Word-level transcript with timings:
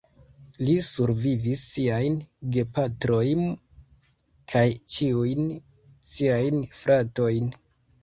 Li 0.69 0.77
survivis 0.87 1.65
siajn 1.73 2.15
gepatrojm 2.57 3.45
kaj 4.57 4.67
ĉiujn 4.97 5.49
siajn 6.17 6.69
fratojn. 6.83 7.59